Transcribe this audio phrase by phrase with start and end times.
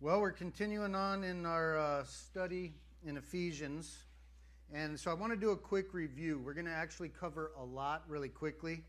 [0.00, 2.72] Well, we're continuing on in our uh, study
[3.04, 4.04] in Ephesians.
[4.72, 6.38] And so I want to do a quick review.
[6.38, 8.84] We're going to actually cover a lot really quickly.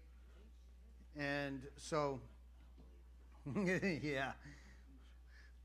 [1.17, 2.19] And so,
[3.55, 4.33] yeah,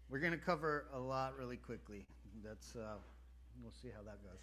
[0.08, 2.06] we're going to cover a lot really quickly.
[2.42, 2.94] That's, uh,
[3.62, 4.40] we'll see how that goes.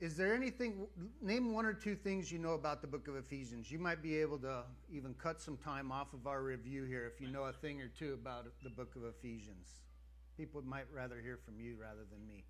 [0.00, 0.86] Is there anything,
[1.22, 3.70] name one or two things you know about the book of Ephesians?
[3.70, 7.20] You might be able to even cut some time off of our review here if
[7.20, 9.68] you know a thing or two about the book of Ephesians.
[10.36, 12.44] People might rather hear from you rather than me.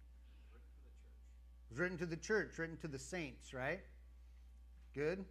[1.77, 2.47] Written to the church.
[2.47, 3.81] It was written to the church, written to the saints, right?
[4.95, 5.25] Good.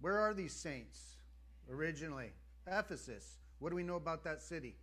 [0.00, 1.16] Where are these saints
[1.70, 2.32] originally?
[2.66, 3.38] Ephesus.
[3.58, 4.76] What do we know about that city?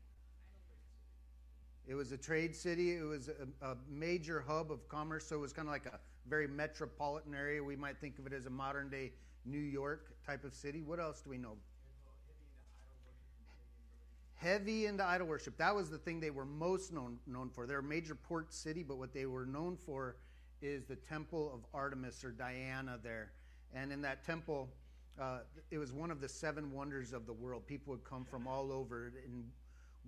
[1.88, 2.96] It was a trade city.
[2.96, 5.26] It was a, a major hub of commerce.
[5.28, 7.64] So it was kind of like a very metropolitan area.
[7.64, 9.12] We might think of it as a modern day
[9.46, 10.82] New York type of city.
[10.82, 11.58] What else do we know?
[14.36, 15.58] Heavy into idol worship.
[15.58, 17.68] That was the thing they were most known, known for.
[17.68, 20.16] They're a major port city, but what they were known for
[20.62, 23.32] is the temple of Artemis or Diana there.
[23.74, 24.70] And in that temple,
[25.20, 27.68] uh, it was one of the seven wonders of the world.
[27.68, 29.14] People would come from all over.
[29.26, 29.44] And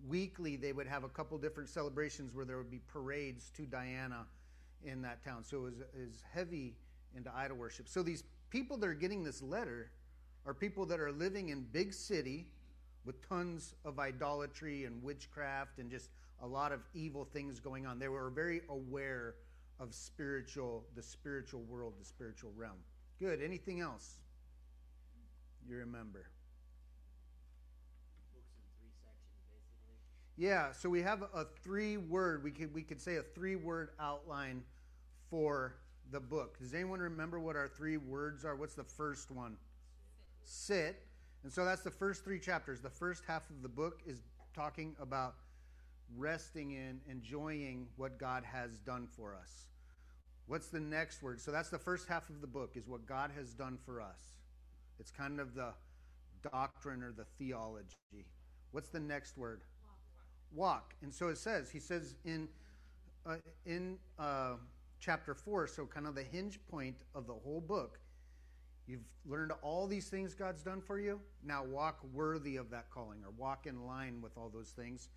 [0.07, 4.25] weekly, they would have a couple different celebrations where there would be parades to Diana
[4.85, 5.43] in that town.
[5.43, 6.75] So it was, it was heavy
[7.15, 7.87] into idol worship.
[7.87, 9.91] So these people that are getting this letter
[10.45, 12.47] are people that are living in big city
[13.05, 16.09] with tons of idolatry and witchcraft and just
[16.41, 17.99] a lot of evil things going on.
[17.99, 19.35] They were very aware
[19.79, 22.77] of spiritual, the spiritual world, the spiritual realm.
[23.19, 23.41] Good.
[23.41, 24.19] Anything else
[25.67, 26.27] you remember?
[30.35, 33.89] Yeah, so we have a three word, we could, we could say a three word
[33.99, 34.63] outline
[35.33, 35.73] for
[36.11, 36.59] the book.
[36.59, 38.55] Does anyone remember what our three words are?
[38.55, 39.57] What's the first one?
[40.43, 40.75] Sit.
[40.75, 41.07] Sit.
[41.43, 42.81] And so that's the first three chapters.
[42.81, 44.21] The first half of the book is
[44.53, 45.33] talking about
[46.15, 49.65] resting in, enjoying what God has done for us.
[50.45, 51.41] What's the next word?
[51.41, 54.35] So that's the first half of the book, is what God has done for us.
[54.99, 55.73] It's kind of the
[56.51, 57.95] doctrine or the theology.
[58.71, 59.61] What's the next word?
[60.53, 60.93] Walk.
[61.01, 62.47] And so it says, he says in,
[63.25, 64.57] uh, in uh,
[65.03, 67.99] chapter 4, so kind of the hinge point of the whole book.
[68.87, 71.19] You've learned all these things God's done for you.
[71.45, 75.09] Now walk worthy of that calling or walk in line with all those things.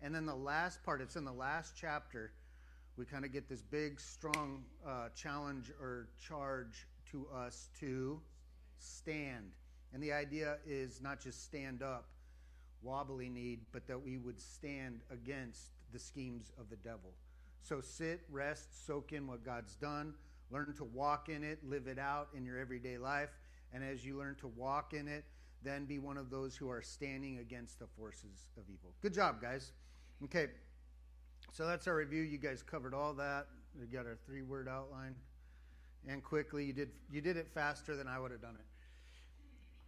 [0.00, 2.32] And then the last part, it's in the last chapter,
[2.96, 8.20] we kind of get this big, strong uh, challenge or charge to us to
[8.78, 9.52] stand.
[9.92, 12.08] And the idea is not just stand up,
[12.82, 17.12] wobbly kneed, but that we would stand against the schemes of the devil.
[17.62, 20.14] So sit, rest, soak in what God's done,
[20.50, 23.30] learn to walk in it, live it out in your everyday life.
[23.72, 25.24] And as you learn to walk in it,
[25.62, 28.92] then be one of those who are standing against the forces of evil.
[29.00, 29.72] Good job, guys.
[30.24, 30.48] Okay,
[31.52, 32.22] so that's our review.
[32.22, 33.46] You guys covered all that.
[33.78, 35.14] We got our three word outline.
[36.08, 38.66] And quickly, you did, you did it faster than I would have done it.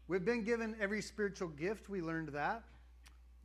[0.07, 1.89] We've been given every spiritual gift.
[1.89, 2.63] We learned that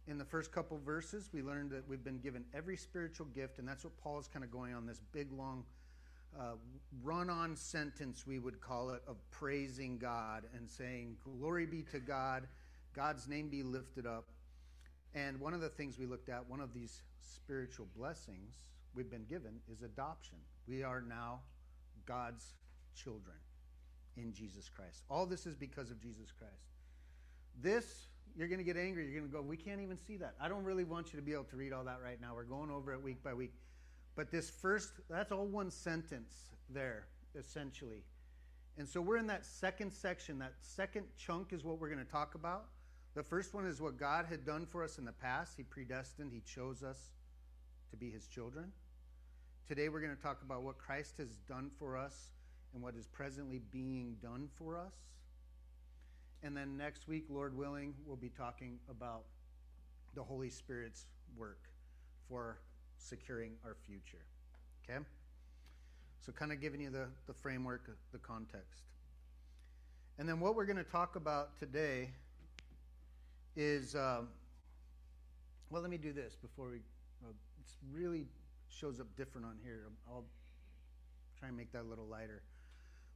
[0.09, 3.68] in the first couple verses, we learned that we've been given every spiritual gift, and
[3.68, 5.64] that's what Paul is kind of going on this big, long
[6.38, 6.53] uh,
[7.03, 12.00] run on sentence, we would call it, of praising God and saying, Glory be to
[12.00, 12.48] God,
[12.96, 14.30] God's name be lifted up.
[15.14, 18.59] And one of the things we looked at, one of these spiritual blessings
[18.96, 20.38] we've been given, is adoption.
[20.68, 21.42] We are now
[22.06, 22.53] God's
[22.96, 23.38] children
[24.18, 25.03] in Jesus Christ.
[25.09, 26.69] All this is because of Jesus Christ.
[27.62, 28.08] This
[28.38, 29.06] you're going to get angry.
[29.06, 30.36] You're going to go, we can't even see that.
[30.42, 32.34] I don't really want you to be able to read all that right now.
[32.36, 33.54] We're going over it week by week.
[34.16, 36.34] But this first, that's all one sentence
[36.70, 37.08] there,
[37.38, 38.04] essentially.
[38.78, 40.40] And so we're in that second section.
[40.40, 42.66] That second chunk is what we're going to talk about.
[43.16, 45.54] The first one is what God had done for us in the past.
[45.58, 47.12] He predestined, He chose us
[47.92, 48.72] to be His children.
[49.68, 52.30] Today we're going to talk about what Christ has done for us
[52.74, 54.94] and what is presently being done for us.
[56.44, 59.24] And then next week, Lord willing, we'll be talking about
[60.16, 61.06] the Holy Spirit's
[61.38, 61.69] work
[62.28, 62.60] for
[62.98, 64.25] securing our future.
[64.84, 65.00] Okay?
[66.22, 68.84] So, kind of giving you the, the framework, the context.
[70.18, 72.10] And then what we're going to talk about today
[73.56, 74.22] is uh,
[75.69, 76.78] well, let me do this before we.
[77.24, 78.25] Uh, it really
[78.69, 79.84] shows up different on here.
[80.08, 80.25] I'll
[81.38, 82.42] try and make that a little lighter.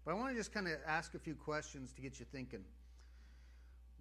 [0.06, 2.64] But I want to just kind of ask a few questions to get you thinking.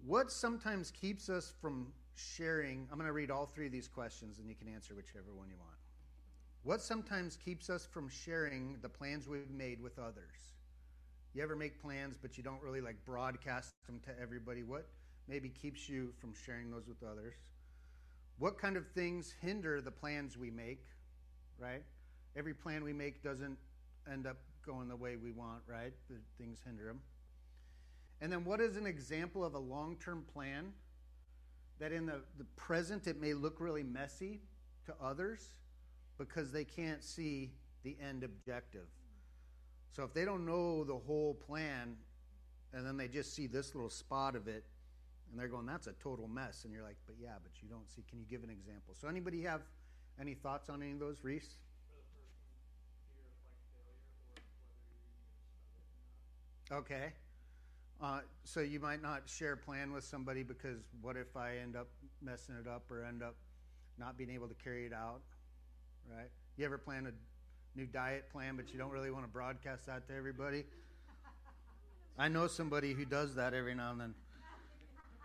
[0.05, 2.87] What sometimes keeps us from sharing?
[2.91, 5.49] I'm going to read all three of these questions and you can answer whichever one
[5.49, 5.77] you want.
[6.63, 10.53] What sometimes keeps us from sharing the plans we've made with others?
[11.33, 14.63] You ever make plans but you don't really like broadcast them to everybody?
[14.63, 14.87] What
[15.27, 17.35] maybe keeps you from sharing those with others?
[18.39, 20.85] what kind of things hinder the plans we make,
[21.57, 21.83] right?
[22.35, 23.57] Every plan we make doesn't
[24.11, 25.93] end up going the way we want, right?
[26.09, 26.99] The things hinder them.
[28.23, 30.71] And then, what is an example of a long term plan
[31.79, 34.39] that in the, the present it may look really messy
[34.85, 35.49] to others
[36.17, 37.51] because they can't see
[37.83, 38.87] the end objective?
[39.91, 41.97] So, if they don't know the whole plan
[42.71, 44.63] and then they just see this little spot of it
[45.29, 46.63] and they're going, that's a total mess.
[46.63, 48.05] And you're like, but yeah, but you don't see.
[48.09, 48.95] Can you give an example?
[48.97, 49.63] So, anybody have
[50.17, 51.57] any thoughts on any of those, Reese?
[56.71, 57.11] Okay.
[58.03, 61.77] Uh, so you might not share a plan with somebody because what if I end
[61.77, 61.87] up
[62.21, 63.35] messing it up or end up
[63.97, 65.21] not being able to carry it out,
[66.13, 66.27] right?
[66.57, 70.05] You ever plan a new diet plan, but you don't really want to broadcast that
[70.09, 70.65] to everybody?
[72.19, 74.15] I know somebody who does that every now and then.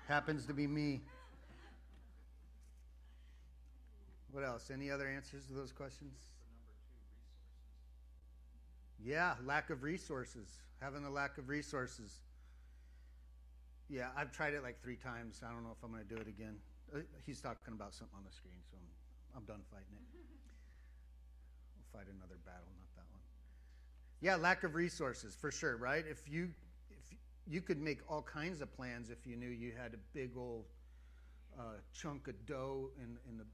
[0.06, 1.00] Happens to be me.
[4.30, 4.70] What else?
[4.72, 6.14] Any other answers to those questions?
[9.04, 10.60] Yeah, lack of resources.
[10.80, 12.20] Having a lack of resources.
[13.88, 15.40] Yeah, I've tried it like three times.
[15.42, 16.56] I don't know if I'm going to do it again.
[16.94, 18.88] Uh, he's talking about something on the screen, so I'm,
[19.40, 20.08] I'm done fighting it.
[20.12, 23.24] We'll fight another battle, not that one.
[24.20, 26.04] Yeah, lack of resources for sure, right?
[26.08, 26.50] If you
[26.90, 30.36] if you could make all kinds of plans if you knew you had a big
[30.36, 30.64] old
[31.58, 33.46] uh, chunk of dough in in the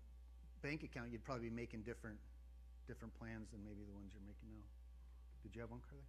[0.62, 2.18] bank account, you'd probably be making different
[2.88, 4.66] different plans than maybe the ones you're making now.
[5.42, 6.04] Did you have one, Carly?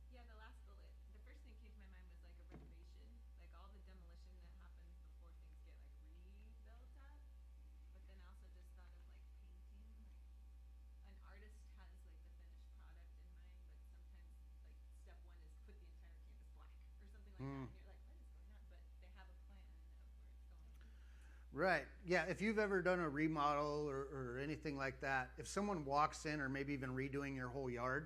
[21.66, 21.86] Right.
[22.06, 22.26] Yeah.
[22.30, 26.40] If you've ever done a remodel or, or, anything like that, if someone walks in
[26.40, 28.06] or maybe even redoing your whole yard,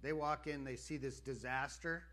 [0.00, 2.04] they walk in, they see this disaster,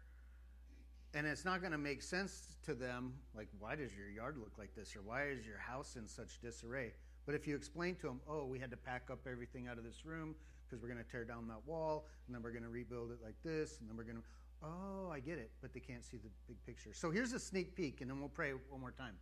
[1.14, 3.14] and it's not going to make sense to them.
[3.36, 4.96] Like, why does your yard look like this?
[4.96, 6.94] Or why is your house in such disarray?
[7.28, 9.84] But if you explain to them, oh, we had to pack up everything out of
[9.84, 10.34] this room
[10.66, 13.20] because we're going to tear down that wall, and then we're going to rebuild it
[13.24, 14.24] like this, and then we're going to,
[14.64, 15.52] oh, I get it.
[15.62, 16.90] But they can't see the big picture.
[16.92, 19.14] So here's a sneak peek, and then we'll pray one more time.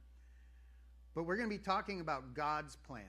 [1.20, 3.04] But we're going to be talking about God's plan.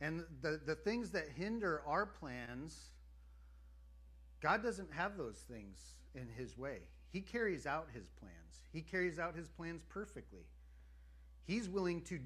[0.00, 2.92] And the, the things that hinder our plans,
[4.40, 6.82] God doesn't have those things in His way.
[7.12, 10.46] He carries out His plans, He carries out His plans perfectly.
[11.48, 12.20] He's willing to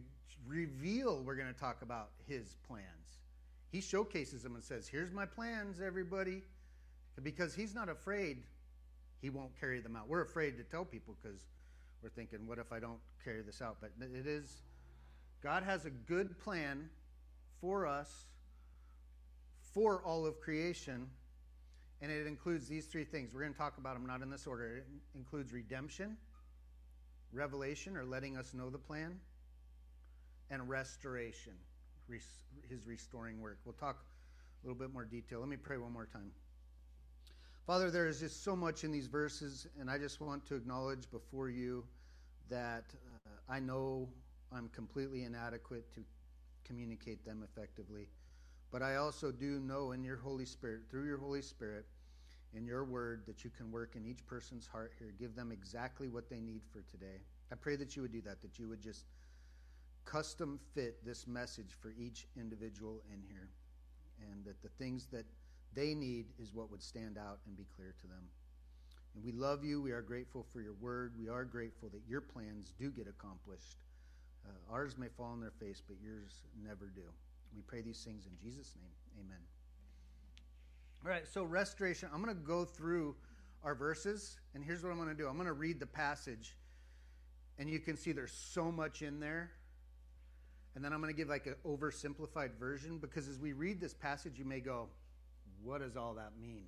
[0.47, 2.85] reveal, we're going to talk about His plans.
[3.73, 6.43] He showcases them and says, Here's my plans, everybody.
[7.23, 8.43] Because He's not afraid
[9.23, 10.09] He won't carry them out.
[10.09, 11.41] We're afraid to tell people because
[12.05, 13.79] we're thinking, what if I don't carry this out?
[13.81, 14.63] But it is,
[15.43, 16.91] God has a good plan
[17.63, 18.27] for us,
[19.73, 21.09] for all of creation,
[22.03, 23.33] and it includes these three things.
[23.33, 24.77] We're going to talk about them not in this order.
[24.77, 24.87] It
[25.17, 26.19] includes redemption,
[27.33, 29.19] revelation, or letting us know the plan,
[30.51, 31.55] and restoration,
[32.69, 33.61] his restoring work.
[33.65, 34.05] We'll talk
[34.63, 35.41] a little bit more detail.
[35.41, 36.33] Let me pray one more time.
[37.67, 41.11] Father, there is just so much in these verses, and I just want to acknowledge
[41.11, 41.83] before you
[42.49, 42.85] that
[43.27, 44.09] uh, I know
[44.53, 46.01] I'm completely inadequate to
[46.65, 48.09] communicate them effectively.
[48.71, 51.87] But I also do know in your Holy Spirit, through your Holy Spirit,
[52.55, 55.13] in your word, that you can work in each person's heart here.
[55.19, 57.21] Give them exactly what they need for today.
[57.53, 59.07] I pray that you would do that, that you would just
[60.05, 63.49] custom fit this message for each individual in here,
[64.31, 65.25] and that the things that
[65.75, 68.29] they need is what would stand out and be clear to them.
[69.15, 69.81] And we love you.
[69.81, 71.13] We are grateful for your word.
[71.19, 73.77] We are grateful that your plans do get accomplished.
[74.47, 77.03] Uh, ours may fall on their face, but yours never do.
[77.55, 79.25] We pray these things in Jesus' name.
[79.25, 79.39] Amen.
[81.05, 82.09] All right, so restoration.
[82.13, 83.15] I'm going to go through
[83.63, 86.57] our verses, and here's what I'm going to do I'm going to read the passage,
[87.59, 89.53] and you can see there's so much in there.
[90.75, 93.95] And then I'm going to give like an oversimplified version because as we read this
[93.95, 94.89] passage, you may go,
[95.63, 96.65] what does all that mean?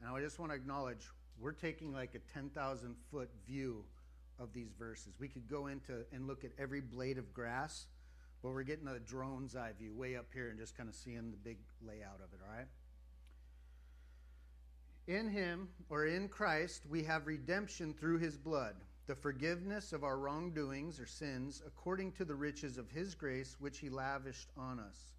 [0.00, 1.06] And I just want to acknowledge
[1.38, 3.84] we're taking like a 10,000 foot view
[4.38, 5.14] of these verses.
[5.18, 7.86] We could go into and look at every blade of grass,
[8.42, 11.30] but we're getting a drone's eye view way up here and just kind of seeing
[11.30, 12.66] the big layout of it, all right?
[15.06, 20.16] In him, or in Christ, we have redemption through his blood, the forgiveness of our
[20.16, 25.12] wrongdoings or sins, according to the riches of his grace, which he lavished on us.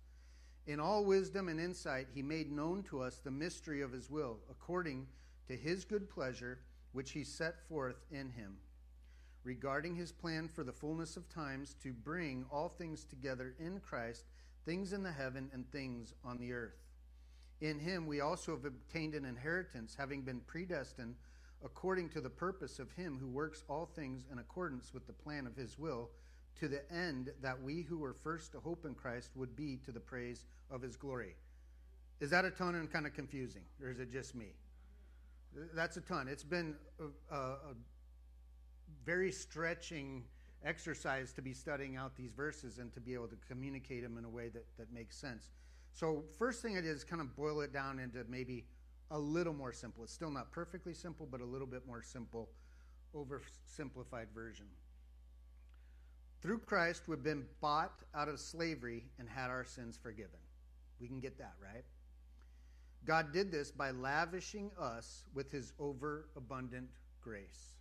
[0.65, 4.39] In all wisdom and insight, he made known to us the mystery of his will,
[4.49, 5.07] according
[5.47, 6.59] to his good pleasure,
[6.91, 8.57] which he set forth in him,
[9.43, 14.25] regarding his plan for the fullness of times to bring all things together in Christ,
[14.65, 16.79] things in the heaven and things on the earth.
[17.61, 21.15] In him we also have obtained an inheritance, having been predestined
[21.63, 25.47] according to the purpose of him who works all things in accordance with the plan
[25.47, 26.09] of his will,
[26.59, 29.91] to the end that we who were first to hope in Christ would be to
[29.91, 31.35] the praise of his glory.
[32.19, 34.53] Is that a ton and kind of confusing, or is it just me?
[35.73, 36.27] That's a ton.
[36.27, 37.57] It's been a, a,
[39.05, 40.23] very stretching
[40.63, 44.23] exercise to be studying out these verses and to be able to communicate them in
[44.23, 45.49] a way that, that makes sense.
[45.93, 48.65] So, first thing I did is kind of boil it down into maybe
[49.11, 50.03] a little more simple.
[50.03, 52.49] It's still not perfectly simple, but a little bit more simple,
[53.15, 54.65] oversimplified version.
[56.41, 60.39] Through Christ, we've been bought out of slavery and had our sins forgiven.
[60.99, 61.83] We can get that, right?
[63.05, 66.89] God did this by lavishing us with his overabundant
[67.21, 67.73] grace.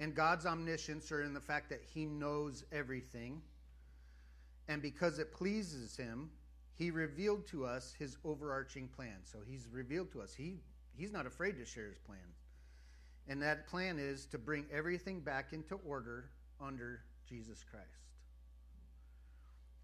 [0.00, 3.42] And God's omniscience are in the fact that he knows everything.
[4.68, 6.30] And because it pleases him,
[6.74, 9.18] he revealed to us his overarching plan.
[9.22, 10.34] So he's revealed to us.
[10.34, 10.60] He,
[10.96, 12.18] he's not afraid to share his plan.
[13.28, 16.30] And that plan is to bring everything back into order
[16.60, 17.86] under Jesus Christ.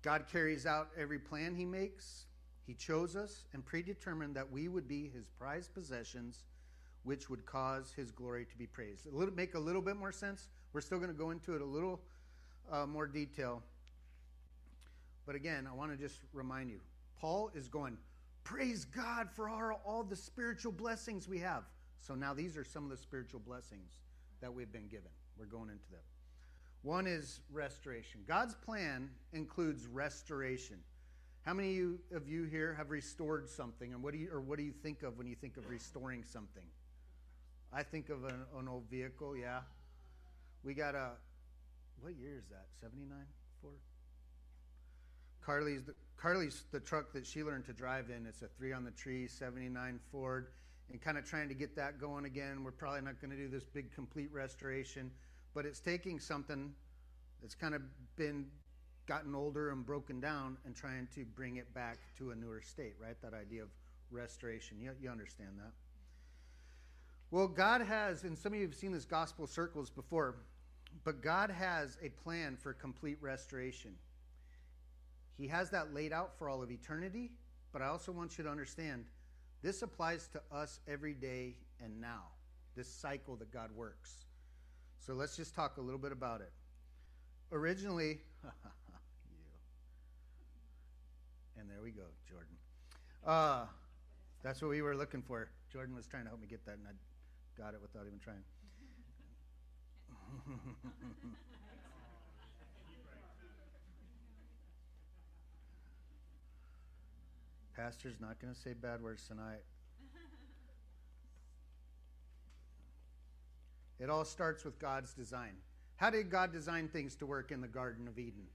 [0.02, 2.24] God carries out every plan he makes.
[2.68, 6.44] He chose us and predetermined that we would be his prized possessions,
[7.02, 9.06] which would cause his glory to be praised.
[9.06, 10.48] A little, make a little bit more sense.
[10.74, 11.98] We're still going to go into it a little
[12.70, 13.62] uh, more detail.
[15.24, 16.80] But again, I want to just remind you
[17.18, 17.96] Paul is going,
[18.44, 21.64] Praise God for all, all the spiritual blessings we have.
[22.00, 23.92] So now these are some of the spiritual blessings
[24.42, 25.10] that we've been given.
[25.38, 26.00] We're going into them.
[26.82, 28.20] One is restoration.
[28.28, 30.76] God's plan includes restoration.
[31.44, 31.80] How many
[32.14, 35.02] of you, here have restored something, and what do you or what do you think
[35.02, 36.64] of when you think of restoring something?
[37.72, 39.36] I think of an, an old vehicle.
[39.36, 39.60] Yeah,
[40.62, 41.12] we got a.
[42.00, 42.66] What year is that?
[42.80, 43.26] Seventy nine
[43.62, 43.80] Ford.
[45.40, 48.26] Carly's the, Carly's the truck that she learned to drive in.
[48.26, 50.48] It's a three on the tree seventy nine Ford,
[50.90, 52.62] and kind of trying to get that going again.
[52.62, 55.10] We're probably not going to do this big complete restoration
[55.54, 56.72] but it's taking something
[57.42, 57.82] that's kind of
[58.16, 58.46] been
[59.08, 62.94] gotten older and broken down and trying to bring it back to a newer state,
[63.02, 63.16] right?
[63.22, 63.70] That idea of
[64.10, 64.76] restoration.
[64.80, 65.72] You, you understand that.
[67.30, 70.36] Well, God has, and some of you have seen this gospel circles before,
[71.04, 73.94] but God has a plan for complete restoration.
[75.38, 77.30] He has that laid out for all of eternity,
[77.72, 79.04] but I also want you to understand
[79.62, 82.24] this applies to us every day and now,
[82.76, 84.24] this cycle that God works.
[84.98, 86.52] So let's just talk a little bit about it.
[87.52, 88.18] Originally,
[91.58, 92.56] and there we go, Jordan.
[93.26, 93.66] Uh,
[94.42, 95.50] that's what we were looking for.
[95.72, 96.92] Jordan was trying to help me get that, and I
[97.60, 98.44] got it without even trying.
[107.76, 109.62] Pastor's not going to say bad words tonight.
[114.00, 115.54] It all starts with God's design.
[115.96, 118.46] How did God design things to work in the Garden of Eden?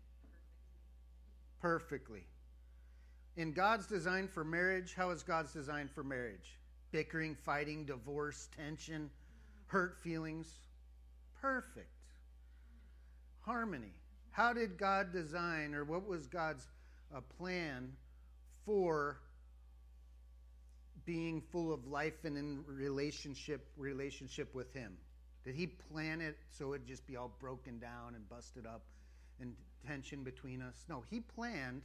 [1.61, 2.25] Perfectly.
[3.35, 6.59] In God's design for marriage, how is God's design for marriage?
[6.91, 9.09] Bickering, fighting, divorce, tension,
[9.65, 10.47] hurt feelings.
[11.41, 11.87] Perfect.
[13.41, 13.93] Harmony.
[14.29, 16.67] How did God design, or what was God's
[17.15, 17.93] uh, plan
[18.65, 19.19] for
[21.05, 24.97] being full of life and in relationship relationship with Him?
[25.43, 28.83] Did he plan it so it'd just be all broken down and busted up
[29.41, 29.53] and
[29.85, 30.85] tension between us?
[30.87, 31.81] No, he planned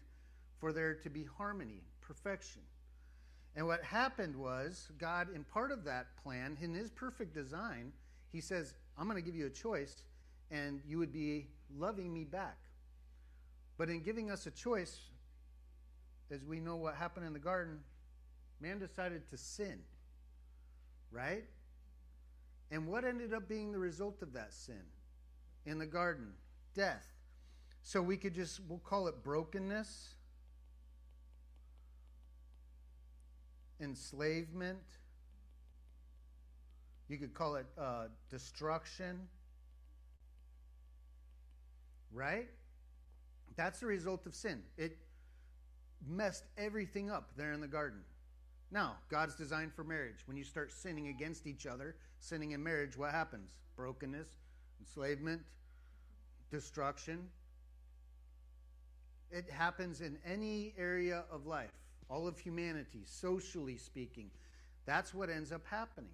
[0.58, 2.62] for there to be harmony, perfection.
[3.56, 7.92] And what happened was, God, in part of that plan, in his perfect design,
[8.32, 10.02] he says, I'm going to give you a choice,
[10.50, 12.58] and you would be loving me back.
[13.76, 14.98] But in giving us a choice,
[16.30, 17.80] as we know what happened in the garden,
[18.60, 19.80] man decided to sin.
[21.10, 21.44] Right?
[22.70, 24.82] And what ended up being the result of that sin
[25.64, 26.32] in the garden?
[26.74, 27.06] Death.
[27.82, 30.14] So we could just, we'll call it brokenness,
[33.80, 34.78] enslavement.
[37.08, 39.28] You could call it uh, destruction.
[42.12, 42.48] Right?
[43.56, 44.62] That's the result of sin.
[44.76, 44.98] It
[46.06, 48.00] messed everything up there in the garden.
[48.70, 50.26] Now, God's design for marriage.
[50.26, 53.50] When you start sinning against each other, sinning in marriage, what happens?
[53.76, 54.28] Brokenness,
[54.80, 55.42] enslavement,
[56.50, 57.28] destruction.
[59.30, 61.72] It happens in any area of life,
[62.08, 64.30] all of humanity, socially speaking.
[64.86, 66.10] That's what ends up happening.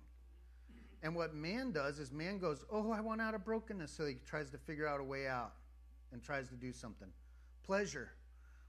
[1.03, 3.93] And what man does is man goes, Oh, I want out of brokenness.
[3.93, 5.53] So he tries to figure out a way out
[6.13, 7.09] and tries to do something.
[7.65, 8.11] Pleasure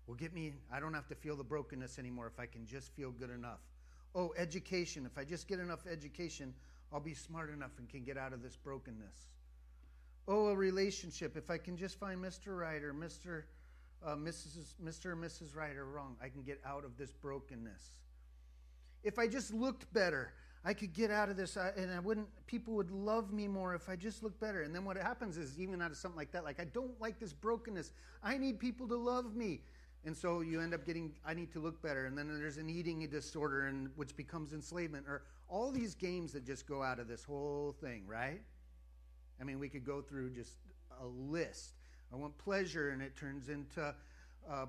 [0.08, 2.91] will get me, I don't have to feel the brokenness anymore if I can just
[2.94, 3.60] feel good enough.
[4.13, 5.05] Oh, education.
[5.05, 6.53] If I just get enough education,
[6.94, 9.27] I'll be smart enough and can get out of this brokenness.
[10.27, 11.38] Oh, a relationship.
[11.38, 12.58] If I can just find Mr.
[12.58, 13.44] Right or Mr.
[14.05, 14.75] Uh, Mrs.
[14.83, 15.07] Mr.
[15.07, 15.55] or Mrs.
[15.55, 17.95] Right or wrong, I can get out of this brokenness.
[19.03, 20.31] If I just looked better,
[20.63, 22.27] I could get out of this, and I wouldn't.
[22.45, 24.62] People would love me more if I just looked better.
[24.62, 27.19] And then what happens is, even out of something like that, like I don't like
[27.19, 27.93] this brokenness.
[28.24, 29.62] I need people to love me,
[30.05, 31.13] and so you end up getting.
[31.25, 35.05] I need to look better, and then there's an eating disorder, and which becomes enslavement,
[35.07, 38.41] or all these games that just go out of this whole thing, right?
[39.39, 40.57] I mean, we could go through just
[41.01, 41.74] a list.
[42.15, 43.93] I want pleasure, and it turns into
[44.50, 44.65] uh,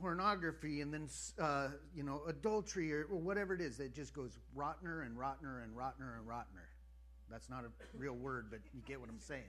[0.00, 3.78] pornography, and then uh, you know adultery, or, or, whatever it is.
[3.80, 6.64] It just goes rottener and rottener and rottener and rottener.
[7.30, 9.42] That's not a real word, but you get what I'm saying.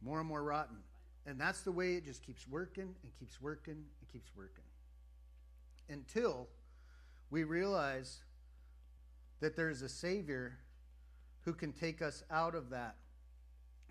[0.00, 0.76] More and more rotten,
[1.26, 4.64] and that's the way it just keeps working and keeps working and keeps working
[5.90, 6.48] until
[7.30, 8.22] we realize
[9.40, 10.56] that there's a Savior
[11.42, 12.96] who can take us out of that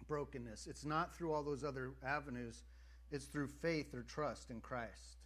[0.07, 0.67] brokenness.
[0.67, 2.63] It's not through all those other avenues,
[3.11, 5.17] it's through faith or trust in Christ.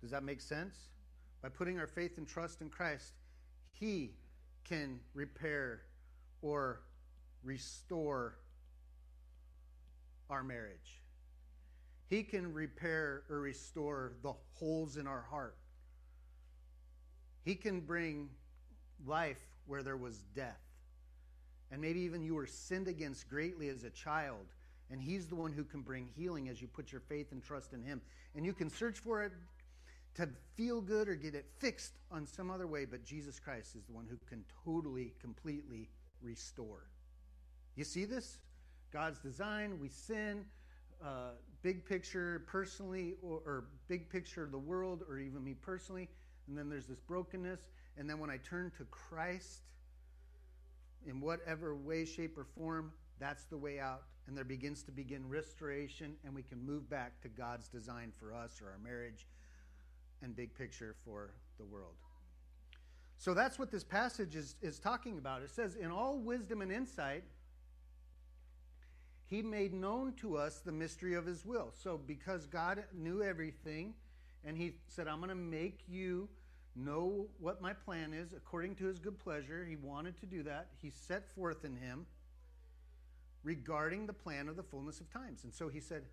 [0.00, 0.76] Does that make sense?
[1.42, 3.12] By putting our faith and trust in Christ,
[3.72, 4.12] He
[4.64, 5.82] can repair
[6.42, 6.80] or
[7.42, 8.36] restore
[10.30, 11.02] our marriage.
[12.08, 15.56] He can repair or restore the holes in our heart.
[17.44, 18.30] He can bring
[19.06, 20.63] life where there was death.
[21.74, 24.46] And maybe even you were sinned against greatly as a child.
[24.92, 27.72] And He's the one who can bring healing as you put your faith and trust
[27.72, 28.00] in Him.
[28.36, 29.32] And you can search for it
[30.14, 33.82] to feel good or get it fixed on some other way, but Jesus Christ is
[33.86, 35.88] the one who can totally, completely
[36.22, 36.86] restore.
[37.74, 38.38] You see this?
[38.92, 40.44] God's design, we sin,
[41.04, 41.30] uh,
[41.62, 46.08] big picture personally, or, or big picture of the world, or even me personally.
[46.46, 47.62] And then there's this brokenness.
[47.98, 49.62] And then when I turn to Christ,
[51.06, 54.02] in whatever way, shape, or form, that's the way out.
[54.26, 58.32] And there begins to begin restoration, and we can move back to God's design for
[58.32, 59.26] us or our marriage
[60.22, 61.94] and big picture for the world.
[63.18, 65.42] So that's what this passage is, is talking about.
[65.42, 67.24] It says, In all wisdom and insight,
[69.26, 71.72] he made known to us the mystery of his will.
[71.72, 73.94] So, because God knew everything,
[74.44, 76.28] and he said, I'm going to make you
[76.76, 79.64] know what my plan is according to his good pleasure.
[79.68, 80.68] He wanted to do that.
[80.82, 82.06] He set forth in him
[83.42, 85.44] regarding the plan of the fullness of times.
[85.44, 86.04] And so he said,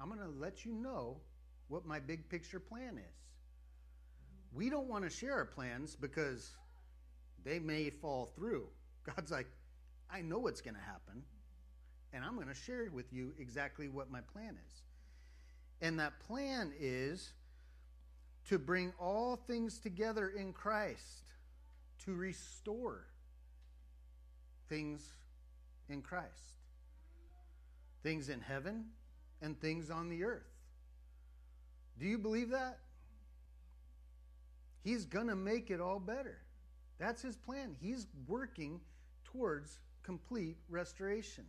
[0.00, 1.18] I'm going to let you know
[1.68, 3.16] what my big picture plan is.
[4.52, 6.52] We don't want to share our plans because
[7.44, 8.68] they may fall through.
[9.16, 9.48] God's like,
[10.10, 11.22] I know what's going to happen,
[12.12, 14.82] and I'm going to share with you exactly what my plan is.
[15.80, 17.32] And that plan is
[18.48, 21.24] to bring all things together in Christ,
[22.04, 23.06] to restore
[24.68, 25.14] things
[25.88, 26.60] in Christ,
[28.02, 28.86] things in heaven
[29.42, 30.46] and things on the earth.
[31.98, 32.78] Do you believe that?
[34.84, 36.38] He's going to make it all better.
[36.98, 37.74] That's his plan.
[37.80, 38.80] He's working
[39.24, 41.44] towards complete restoration.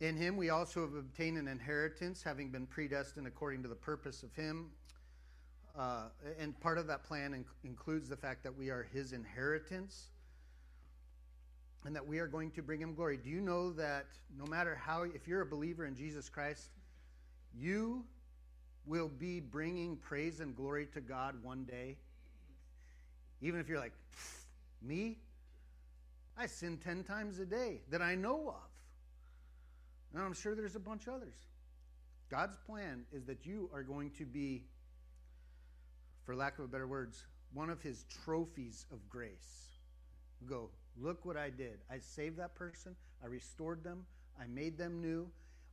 [0.00, 4.22] In him, we also have obtained an inheritance, having been predestined according to the purpose
[4.22, 4.70] of him
[5.78, 6.08] uh,
[6.40, 10.08] and part of that plan inc- includes the fact that we are his inheritance
[11.84, 13.16] and that we are going to bring him glory.
[13.16, 16.70] Do you know that no matter how, if you're a believer in Jesus Christ,
[17.56, 18.04] you
[18.86, 21.96] will be bringing praise and glory to God one day?
[23.40, 23.94] Even if you're like,
[24.82, 25.18] me?
[26.36, 28.68] I sin 10 times a day that I know of.
[30.12, 31.34] And I'm sure there's a bunch of others.
[32.30, 34.64] God's plan is that you are going to be
[36.28, 39.78] for lack of better words, one of his trophies of grace.
[40.46, 40.68] Go,
[41.00, 41.78] look what I did.
[41.90, 44.04] I saved that person, I restored them,
[44.38, 45.30] I made them new.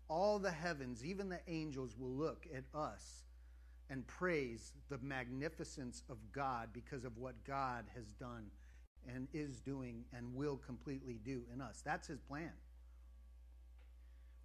[0.08, 3.26] All the heavens, even the angels, will look at us
[3.90, 8.46] and praise the magnificence of God because of what God has done
[9.14, 11.82] and is doing and will completely do in us.
[11.84, 12.54] That's his plan.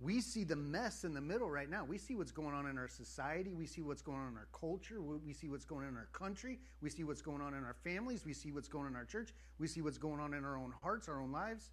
[0.00, 1.84] We see the mess in the middle right now.
[1.84, 3.52] We see what's going on in our society.
[3.52, 5.00] We see what's going on in our culture.
[5.02, 6.58] We see what's going on in our country.
[6.80, 8.24] We see what's going on in our families.
[8.24, 9.34] We see what's going on in our church.
[9.58, 11.68] We see what's going on in our own hearts, our own lives.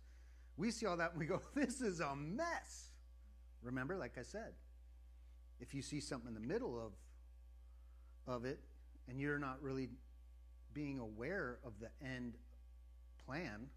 [0.58, 2.90] We see all that and we go, this is a mess.
[3.64, 4.54] Remember, like I said,
[5.62, 6.92] if you see something in the middle of,
[8.34, 8.60] of it
[9.08, 9.88] and you're not really
[10.74, 12.34] being aware of the end
[13.26, 13.68] plan.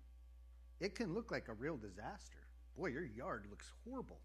[0.81, 2.39] It can look like a real disaster.
[2.77, 4.19] Boy, your yard looks horrible.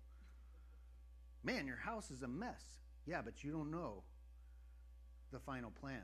[1.45, 2.63] Man, your house is a mess.
[3.05, 4.03] Yeah, but you don't know
[5.31, 6.01] the final plans.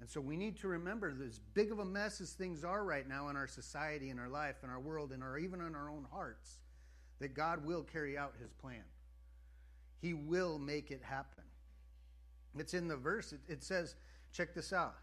[0.00, 2.84] And so we need to remember that as big of a mess as things are
[2.84, 5.74] right now in our society, in our life, in our world, and our, even in
[5.74, 6.58] our own hearts,
[7.20, 8.82] that God will carry out his plan.
[10.02, 11.44] He will make it happen.
[12.58, 13.32] It's in the verse.
[13.32, 13.94] It, it says,
[14.32, 14.96] check this out.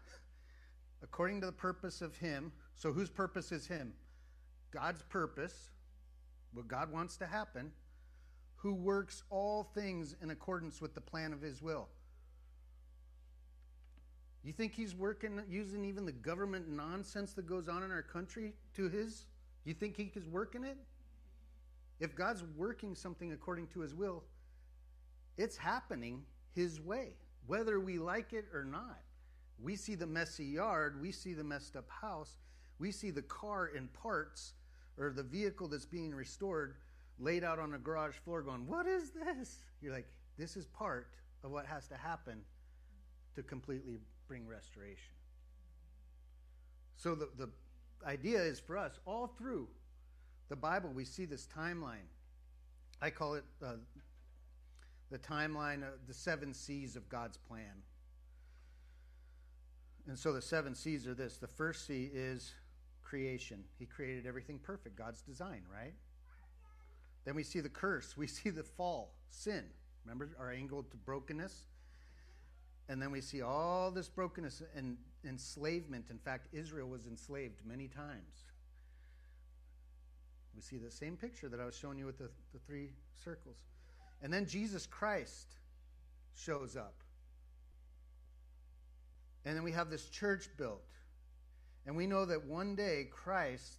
[1.02, 3.94] According to the purpose of him, so whose purpose is him?
[4.70, 5.70] God's purpose,
[6.52, 7.72] what God wants to happen,
[8.64, 11.86] who works all things in accordance with the plan of his will.
[14.42, 18.54] You think he's working using even the government nonsense that goes on in our country
[18.76, 19.26] to his?
[19.64, 20.78] You think he is working it?
[22.00, 24.24] If God's working something according to his will,
[25.36, 26.22] it's happening
[26.54, 27.10] his way,
[27.46, 29.00] whether we like it or not.
[29.62, 32.38] We see the messy yard, we see the messed up house,
[32.78, 34.54] we see the car in parts
[34.96, 36.76] or the vehicle that's being restored
[37.18, 39.58] laid out on a garage floor going, What is this?
[39.80, 41.08] You're like, This is part
[41.42, 42.40] of what has to happen
[43.34, 43.98] to completely
[44.28, 45.12] bring restoration.
[46.96, 47.50] So the, the
[48.06, 49.68] idea is for us, all through
[50.48, 52.06] the Bible, we see this timeline.
[53.02, 53.74] I call it uh,
[55.10, 57.82] the timeline of the seven C's of God's plan.
[60.06, 62.54] And so the seven C's are this the first C is
[63.02, 63.64] creation.
[63.78, 65.94] He created everything perfect, God's design, right?
[67.24, 69.64] Then we see the curse, we see the fall, sin.
[70.04, 71.64] Remember our angle to brokenness?
[72.88, 76.06] And then we see all this brokenness and enslavement.
[76.10, 78.44] In fact, Israel was enslaved many times.
[80.54, 82.90] We see the same picture that I was showing you with the, the three
[83.24, 83.56] circles.
[84.22, 85.56] And then Jesus Christ
[86.34, 86.94] shows up.
[89.46, 90.84] And then we have this church built.
[91.86, 93.78] And we know that one day Christ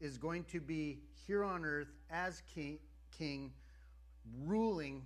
[0.00, 2.78] is going to be here on earth as king,
[3.16, 3.52] king
[4.44, 5.02] ruling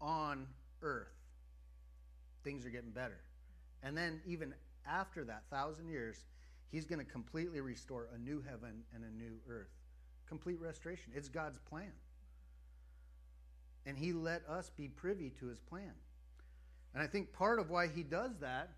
[0.00, 0.46] on
[0.82, 1.20] earth
[2.42, 3.20] things are getting better.
[3.82, 4.54] And then, even
[4.86, 6.24] after that thousand years,
[6.70, 9.70] he's going to completely restore a new heaven and a new earth.
[10.28, 11.12] Complete restoration.
[11.14, 11.92] It's God's plan.
[13.86, 15.92] And he let us be privy to his plan.
[16.94, 18.70] And I think part of why he does that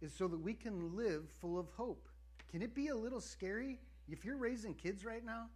[0.00, 2.08] is so that we can live full of hope.
[2.50, 3.78] Can it be a little scary?
[4.10, 5.46] If you're raising kids right now,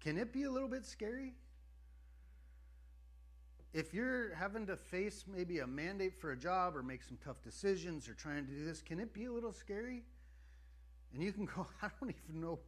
[0.00, 1.34] can it be a little bit scary?
[3.74, 7.42] if you're having to face maybe a mandate for a job or make some tough
[7.42, 10.02] decisions or trying to do this, can it be a little scary?
[11.14, 12.58] And you can go, I don't even know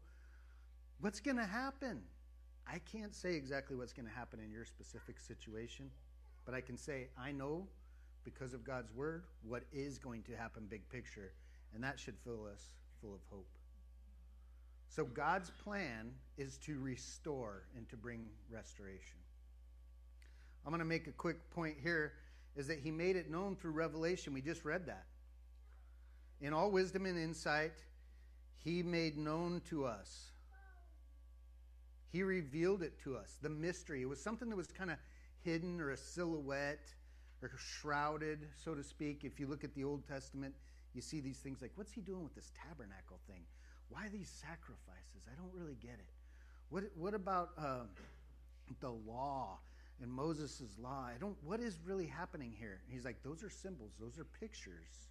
[1.01, 2.03] what's going to happen.
[2.67, 5.91] I can't say exactly what's going to happen in your specific situation,
[6.47, 7.67] but I can say, I know
[8.25, 11.33] because of God's word what is going to happen, big picture,
[11.75, 13.47] and that should fill us full of hope.
[14.95, 19.17] So, God's plan is to restore and to bring restoration.
[20.65, 22.13] I'm going to make a quick point here
[22.55, 24.33] is that he made it known through revelation.
[24.33, 25.07] We just read that.
[26.41, 27.73] In all wisdom and insight,
[28.63, 30.31] he made known to us.
[32.13, 34.03] He revealed it to us, the mystery.
[34.03, 34.99] It was something that was kind of
[35.41, 36.95] hidden or a silhouette
[37.43, 39.25] or shrouded, so to speak.
[39.25, 40.55] If you look at the Old Testament,
[40.93, 43.43] you see these things like, what's he doing with this tabernacle thing?
[43.95, 45.23] Why these sacrifices?
[45.31, 46.11] I don't really get it.
[46.69, 47.85] What, what about uh,
[48.81, 49.59] the law?
[50.03, 51.07] and Moses' law.
[51.07, 52.81] I don't what is really happening here?
[52.85, 55.09] And he's like, those are symbols, those are pictures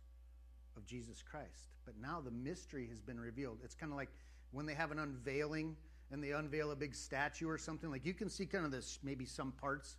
[0.76, 1.70] of Jesus Christ.
[1.86, 3.60] But now the mystery has been revealed.
[3.64, 4.10] It's kind of like
[4.52, 5.76] when they have an unveiling
[6.12, 9.00] and they unveil a big statue or something, like you can see kind of this
[9.04, 9.96] maybe some parts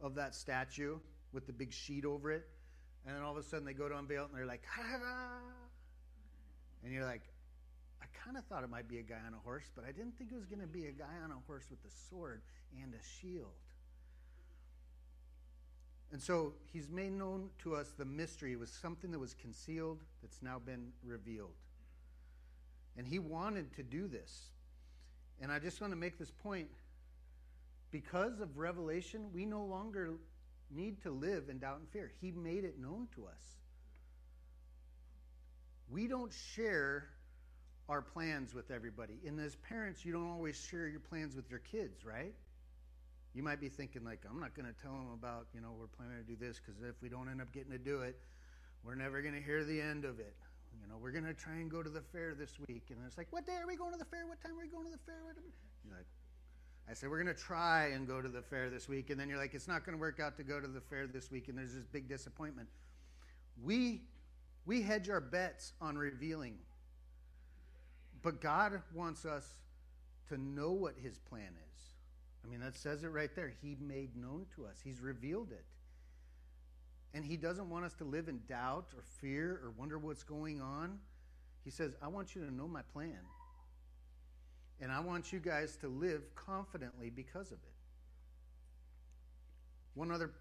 [0.00, 0.98] of that statue
[1.32, 2.46] with the big sheet over it.
[3.06, 5.38] And then all of a sudden they go to unveil it and they're like, ha!
[6.82, 7.22] And you're like,
[8.24, 10.30] kind of thought it might be a guy on a horse, but I didn't think
[10.32, 12.42] it was going to be a guy on a horse with a sword
[12.82, 13.54] and a shield.
[16.12, 18.52] And so he's made known to us the mystery.
[18.52, 21.56] It was something that was concealed that's now been revealed.
[22.96, 24.50] And he wanted to do this.
[25.40, 26.68] And I just want to make this point.
[27.90, 30.14] Because of revelation, we no longer
[30.70, 32.12] need to live in doubt and fear.
[32.20, 33.42] He made it known to us.
[35.88, 37.08] We don't share
[37.88, 39.20] our plans with everybody.
[39.26, 42.34] And as parents, you don't always share your plans with your kids, right?
[43.36, 45.88] you might be thinking like i'm not going to tell them about you know we're
[45.88, 48.16] planning to do this because if we don't end up getting to do it
[48.84, 50.36] we're never going to hear the end of it.
[50.80, 52.84] You know we're going to try and go to the fair this week.
[52.90, 54.26] And it's like what day are we going to the fair?
[54.26, 55.16] What time are we going to the fair?
[55.84, 56.06] You're like
[56.86, 59.08] i said we're going to try and go to the fair this week.
[59.08, 61.06] And then you're like it's not going to work out to go to the fair
[61.06, 62.68] this week and there's this big disappointment.
[63.62, 64.02] We
[64.66, 66.56] we hedge our bets on revealing
[68.24, 69.46] But God wants us
[70.28, 71.82] to know what his plan is.
[72.42, 73.52] I mean, that says it right there.
[73.62, 75.64] He made known to us, he's revealed it.
[77.12, 80.60] And he doesn't want us to live in doubt or fear or wonder what's going
[80.60, 80.98] on.
[81.64, 83.20] He says, I want you to know my plan.
[84.80, 87.74] And I want you guys to live confidently because of it.
[89.94, 90.32] One other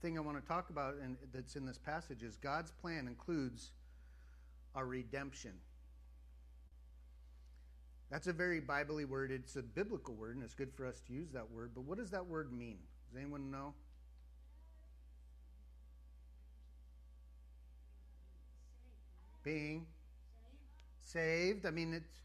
[0.00, 3.72] thing I want to talk about and that's in this passage is God's plan includes
[4.76, 5.54] our redemption.
[8.10, 9.30] That's a very biblically word.
[9.30, 11.72] It's a biblical word, and it's good for us to use that word.
[11.74, 12.78] But what does that word mean?
[13.10, 13.74] Does anyone know?
[19.44, 19.86] Being
[21.02, 21.66] saved.
[21.66, 22.22] I mean, it's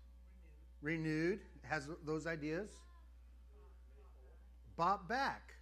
[0.81, 1.39] renewed.
[1.63, 2.69] It Has those ideas.
[4.77, 5.53] Bought back.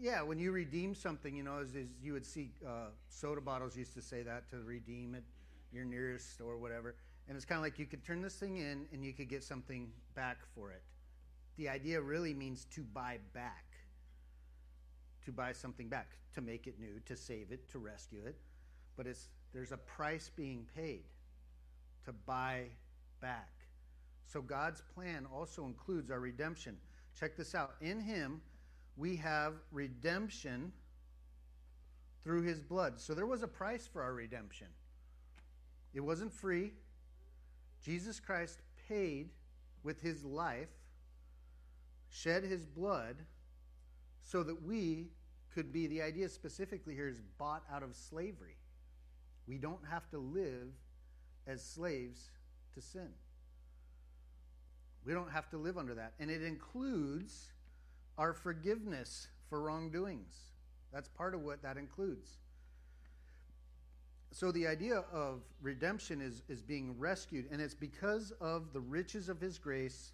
[0.00, 3.76] Yeah, when you redeem something, you know, as, as you would see uh, soda bottles
[3.76, 5.24] used to say that to redeem it,
[5.72, 6.94] your nearest store, whatever.
[7.28, 9.44] And it's kind of like you could turn this thing in and you could get
[9.44, 10.82] something back for it.
[11.56, 13.66] The idea really means to buy back,
[15.24, 18.36] to buy something back, to make it new, to save it, to rescue it.
[18.96, 21.04] But it's there's a price being paid
[22.04, 22.66] to buy
[23.20, 23.50] back.
[24.26, 26.76] So God's plan also includes our redemption.
[27.18, 27.74] Check this out.
[27.80, 28.40] In Him,
[28.96, 30.72] we have redemption
[32.22, 33.00] through His blood.
[33.00, 34.68] So there was a price for our redemption.
[35.94, 36.72] It wasn't free.
[37.84, 39.30] Jesus Christ paid
[39.82, 40.68] with His life,
[42.10, 43.16] shed His blood,
[44.22, 45.08] so that we
[45.54, 48.56] could be, the idea specifically here is bought out of slavery.
[49.46, 50.68] We don't have to live
[51.46, 52.30] as slaves
[52.74, 53.08] to sin.
[55.06, 56.12] We don't have to live under that.
[56.20, 57.52] And it includes
[58.18, 60.36] our forgiveness for wrongdoings.
[60.92, 62.30] That's part of what that includes.
[64.30, 69.28] So the idea of redemption is, is being rescued, and it's because of the riches
[69.28, 70.12] of his grace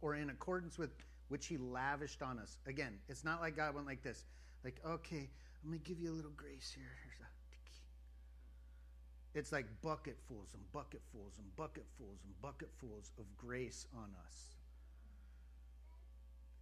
[0.00, 0.90] or in accordance with
[1.28, 2.58] which he lavished on us.
[2.66, 4.24] Again, it's not like God went like this,
[4.64, 5.28] like, okay,
[5.62, 6.86] I'm going to give you a little grace here.
[9.34, 14.36] It's like bucketfuls and bucketfuls and bucketfuls and bucketfuls of grace on us.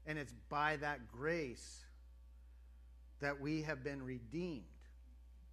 [0.05, 1.85] And it's by that grace
[3.21, 4.64] that we have been redeemed.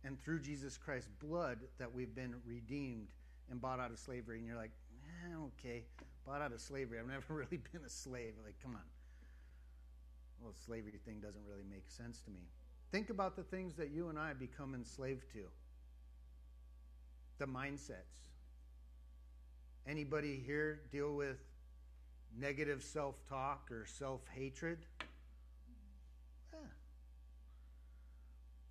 [0.04, 3.08] And through Jesus Christ's blood that we've been redeemed
[3.50, 4.38] and bought out of slavery.
[4.38, 4.72] And you're like,
[5.06, 5.84] eh, okay,
[6.26, 7.00] bought out of slavery.
[7.00, 8.34] I've never really been a slave.
[8.44, 8.82] Like, come on.
[10.42, 12.42] Well, slavery thing doesn't really make sense to me.
[12.92, 15.46] Think about the things that you and I become enslaved to
[17.40, 18.30] the mindsets.
[19.88, 21.38] Anybody here deal with
[22.38, 24.80] negative self talk or self hatred?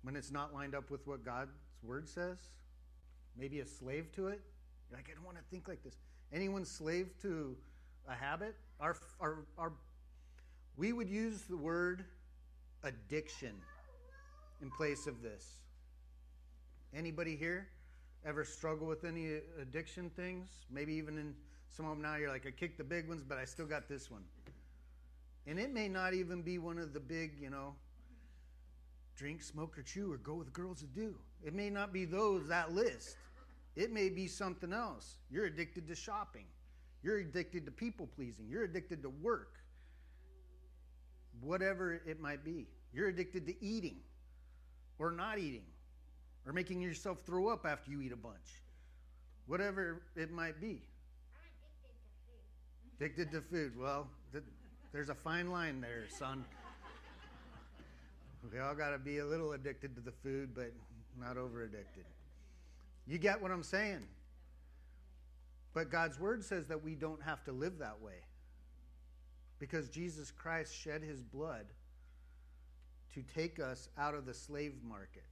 [0.03, 2.37] When it's not lined up with what God's word says,
[3.37, 4.41] maybe a slave to it.
[4.89, 5.97] You're like, I don't want to think like this.
[6.31, 7.55] Anyone slave to
[8.07, 8.55] a habit?
[8.79, 9.73] Our, our, our,
[10.77, 12.05] we would use the word
[12.83, 13.55] addiction
[14.61, 15.57] in place of this.
[16.93, 17.67] Anybody here?
[18.25, 20.47] ever struggle with any addiction things?
[20.71, 21.33] Maybe even in
[21.69, 23.89] some of them now, you're like, I kicked the big ones, but I still got
[23.89, 24.23] this one.
[25.45, 27.75] And it may not even be one of the big, you know,
[29.15, 31.15] drink, smoke, or chew, or go with girls to do.
[31.43, 33.17] It may not be those, that list.
[33.75, 35.17] It may be something else.
[35.29, 36.45] You're addicted to shopping.
[37.01, 38.47] You're addicted to people pleasing.
[38.47, 39.55] You're addicted to work.
[41.41, 42.67] Whatever it might be.
[42.93, 43.97] You're addicted to eating
[44.99, 45.65] or not eating
[46.45, 48.61] or making yourself throw up after you eat a bunch.
[49.47, 50.81] Whatever it might be.
[52.97, 53.77] Addicted to food.
[53.77, 54.43] Well, th-
[54.93, 56.45] there's a fine line there, son.
[58.51, 60.71] We all got to be a little addicted to the food, but
[61.19, 62.05] not over addicted.
[63.07, 64.03] You get what I'm saying?
[65.73, 68.21] But God's word says that we don't have to live that way.
[69.59, 71.65] Because Jesus Christ shed his blood
[73.13, 75.23] to take us out of the slave market.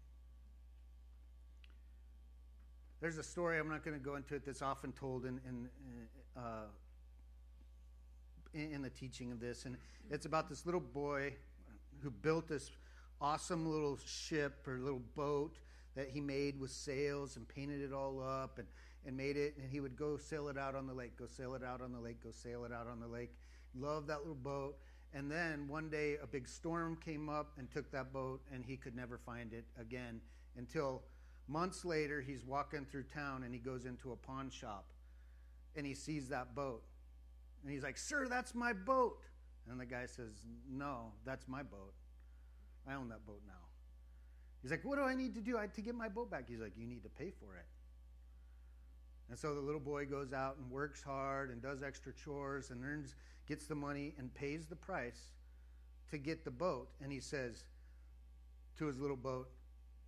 [3.02, 5.68] There's a story, I'm not going to go into it, that's often told in, in,
[6.38, 6.68] uh,
[8.54, 9.66] in, in the teaching of this.
[9.66, 9.76] And
[10.12, 11.34] it's about this little boy
[12.04, 12.72] who built this
[13.22, 15.58] awesome little ship or little boat
[15.96, 18.68] that he made with sails and painted it all up and,
[19.06, 19.56] and made it.
[19.62, 21.92] And he would go sail it out on the lake, go sail it out on
[21.92, 23.32] the lake, go sail it out on the lake.
[23.78, 24.76] Loved that little boat.
[25.14, 28.78] And then one day a big storm came up and took that boat, and he
[28.78, 30.22] could never find it again
[30.58, 31.04] until
[31.52, 34.86] Months later, he's walking through town and he goes into a pawn shop
[35.76, 36.82] and he sees that boat.
[37.62, 39.20] And he's like, Sir, that's my boat.
[39.70, 40.32] And the guy says,
[40.70, 41.94] No, that's my boat.
[42.88, 43.54] I own that boat now.
[44.62, 46.46] He's like, What do I need to do to get my boat back?
[46.48, 47.66] He's like, You need to pay for it.
[49.30, 52.84] And so the little boy goes out and works hard and does extra chores and
[52.84, 53.16] earns,
[53.48, 55.30] gets the money and pays the price
[56.10, 56.90] to get the boat.
[57.02, 57.64] And he says
[58.78, 59.50] to his little boat,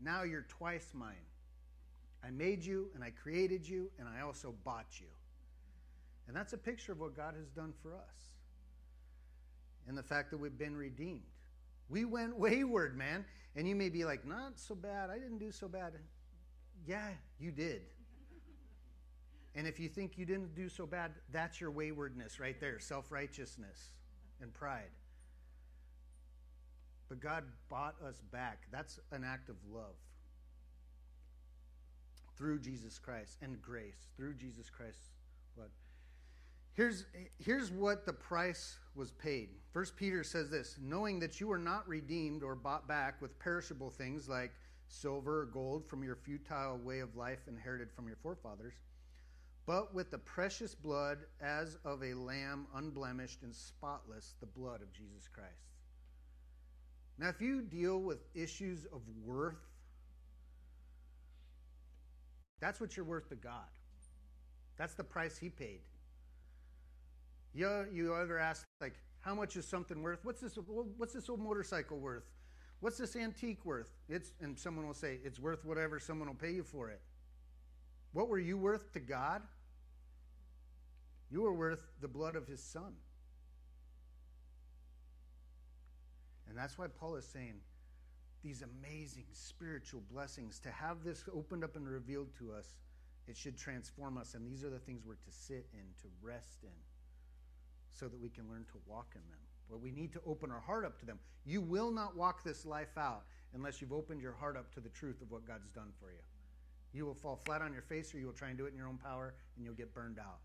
[0.02, 1.26] Now you're twice mine.
[2.26, 5.08] I made you and I created you and I also bought you.
[6.28, 8.32] And that's a picture of what God has done for us
[9.88, 11.22] and the fact that we've been redeemed.
[11.94, 13.24] We went wayward, man.
[13.56, 15.12] And you may be like, Not so bad.
[15.12, 15.94] I didn't do so bad.
[16.88, 17.84] Yeah, you did.
[19.54, 23.12] And if you think you didn't do so bad, that's your waywardness right there self
[23.12, 23.92] righteousness
[24.42, 24.90] and pride.
[27.10, 28.64] But God bought us back.
[28.72, 29.94] That's an act of love
[32.36, 35.12] through Jesus Christ and grace through Jesus Christ's
[35.56, 35.70] blood.
[36.76, 37.06] Here's,
[37.38, 39.50] here's what the price was paid.
[39.72, 43.92] First Peter says this knowing that you were not redeemed or bought back with perishable
[43.92, 44.52] things like
[44.88, 48.74] silver or gold from your futile way of life inherited from your forefathers,
[49.66, 54.92] but with the precious blood as of a lamb unblemished and spotless, the blood of
[54.92, 55.50] Jesus Christ.
[57.20, 59.56] Now, if you deal with issues of worth,
[62.60, 63.70] that's what you're worth to God.
[64.78, 65.82] That's the price He paid.
[67.54, 70.20] You, you ever ask, like, how much is something worth?
[70.24, 70.58] What's this,
[70.98, 72.26] what's this old motorcycle worth?
[72.80, 73.90] What's this antique worth?
[74.10, 77.02] It's, and someone will say, it's worth whatever someone will pay you for it.
[78.12, 79.42] What were you worth to God?
[81.32, 82.94] You were worth the blood of his son.
[86.50, 87.56] And that's why Paul is saying
[88.44, 92.76] these amazing spiritual blessings, to have this opened up and revealed to us,
[93.28, 94.34] it should transform us.
[94.34, 96.70] And these are the things we're to sit in, to rest in,
[97.94, 99.40] so that we can learn to walk in them.
[99.70, 101.20] But we need to open our heart up to them.
[101.46, 104.90] You will not walk this life out unless you've opened your heart up to the
[104.90, 106.20] truth of what God's done for you.
[106.94, 108.78] You will fall flat on your face or you will try and do it in
[108.78, 110.40] your own power and you'll get burned out.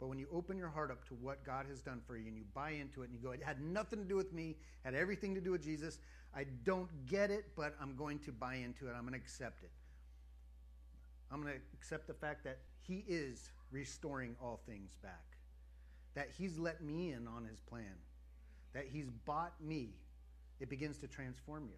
[0.00, 2.36] But when you open your heart up to what God has done for you and
[2.36, 4.94] you buy into it and you go, it had nothing to do with me, had
[4.94, 5.98] everything to do with Jesus.
[6.36, 8.94] I don't get it, but I'm going to buy into it.
[8.96, 9.70] I'm going to accept it.
[11.30, 15.33] I'm going to accept the fact that He is restoring all things back,
[16.14, 17.96] that He's let me in on His plan,
[18.72, 19.90] that He's bought me.
[20.60, 21.68] It begins to transform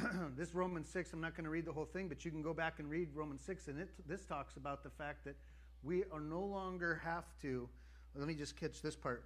[0.00, 0.08] you.
[0.36, 2.54] this Romans 6, I'm not going to read the whole thing, but you can go
[2.54, 5.36] back and read Romans 6, and it, this talks about the fact that
[5.82, 7.68] we are no longer have to.
[8.14, 9.24] Let me just catch this part.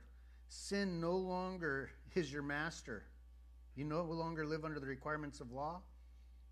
[0.49, 3.05] Sin no longer is your master.
[3.77, 5.81] You no longer live under the requirements of law,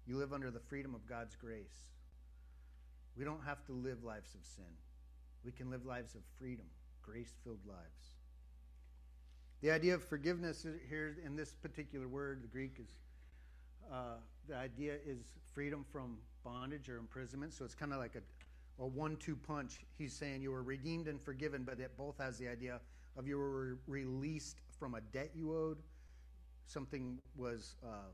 [0.07, 1.87] you live under the freedom of God's grace.
[3.17, 4.65] We don't have to live lives of sin,
[5.45, 6.67] we can live lives of freedom,
[7.03, 8.15] grace filled lives.
[9.61, 12.89] The idea of forgiveness here in this particular word, the Greek is
[13.93, 14.17] uh,
[14.49, 15.19] the idea is
[15.53, 17.53] freedom from bondage or imprisonment.
[17.53, 19.81] So it's kind of like a, a one two punch.
[19.99, 22.81] He's saying you were redeemed and forgiven, but it both has the idea
[23.17, 25.79] of you were released from a debt you owed.
[26.67, 28.11] Something was uh,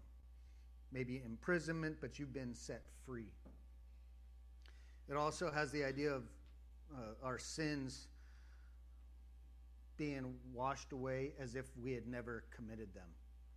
[0.92, 3.30] maybe imprisonment, but you've been set free.
[5.08, 6.24] It also has the idea of
[6.94, 8.08] uh, our sins
[9.96, 13.08] being washed away as if we had never committed them.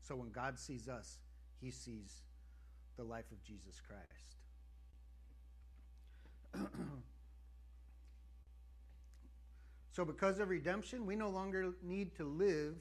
[0.02, 1.20] So when God sees us,
[1.62, 2.24] he sees
[2.98, 4.36] the life of Jesus Christ.
[9.92, 12.76] so, because of redemption, we no longer need to live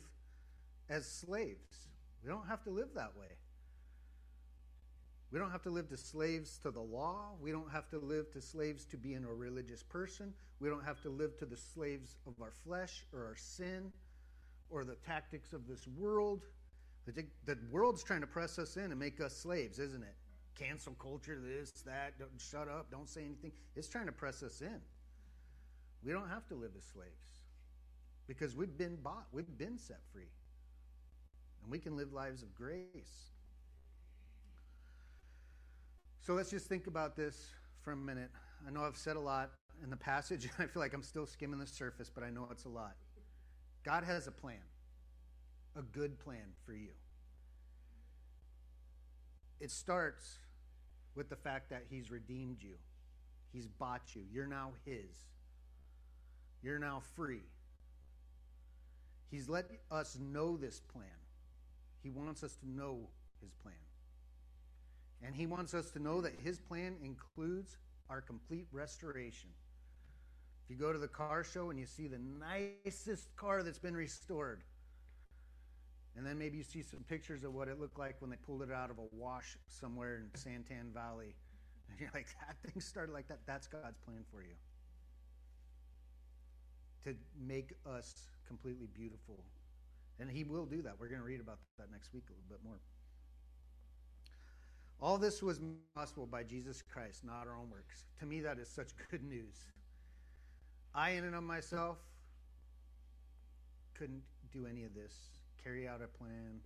[0.89, 1.87] as slaves.
[2.25, 3.29] We don't have to live that way.
[5.33, 7.37] We don't have to live to slaves to the law.
[7.41, 10.33] We don't have to live to slaves to being a religious person.
[10.59, 13.93] We don't have to live to the slaves of our flesh or our sin
[14.71, 16.43] or the tactics of this world.
[17.07, 20.15] The, the world's trying to press us in and make us slaves, isn't it?
[20.57, 23.53] Cancel culture, this, that, don't shut up, don't say anything.
[23.77, 24.81] It's trying to press us in.
[26.05, 27.45] We don't have to live as slaves
[28.27, 30.31] because we've been bought, we've been set free.
[31.63, 33.31] And we can live lives of grace.
[36.21, 37.49] So let's just think about this
[37.83, 38.31] for a minute.
[38.67, 39.51] I know I've said a lot
[39.83, 42.47] in the passage, and I feel like I'm still skimming the surface, but I know
[42.51, 42.95] it's a lot.
[43.85, 44.61] God has a plan
[45.77, 46.91] a good plan for you.
[49.61, 50.39] It starts
[51.15, 52.75] with the fact that He's redeemed you,
[53.53, 54.23] He's bought you.
[54.33, 55.29] You're now His,
[56.63, 57.43] you're now free.
[59.31, 61.07] He's let us know this plan.
[62.03, 63.09] He wants us to know
[63.41, 63.75] His plan.
[65.23, 69.51] And He wants us to know that His plan includes our complete restoration.
[70.65, 73.97] If you go to the car show and you see the nicest car that's been
[73.97, 74.63] restored,
[76.17, 78.63] and then maybe you see some pictures of what it looked like when they pulled
[78.63, 81.35] it out of a wash somewhere in San Tan Valley
[81.91, 83.41] And you're like, that thing started like that.
[83.47, 84.55] That's God's plan for you.
[87.05, 88.15] To make us
[88.47, 89.43] completely beautiful.
[90.19, 90.95] And He will do that.
[90.99, 92.79] We're going to read about that next week a little bit more.
[95.03, 95.61] All this was
[95.95, 98.07] possible by Jesus Christ, not our own works.
[98.19, 99.57] To me, that is such good news.
[100.95, 101.99] I, in and of myself,
[103.95, 104.23] couldn't
[104.53, 105.15] do any of this,
[105.63, 106.61] carry out a plan,